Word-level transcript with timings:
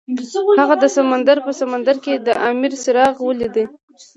هغه 0.61 0.75
د 0.83 0.85
سمندر 0.97 1.37
په 1.45 1.51
سمندر 1.61 1.95
کې 2.03 2.13
د 2.25 2.27
امید 2.47 2.73
څراغ 2.83 3.15
ولید. 3.21 3.55